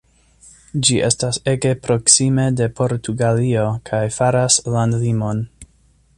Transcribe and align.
Ĝi 0.87 0.95
estas 1.09 1.37
ege 1.53 1.73
proksime 1.89 2.47
de 2.61 2.71
Portugalio 2.81 3.69
kaj 3.91 4.03
faras 4.19 4.61
landlimon. 4.79 5.47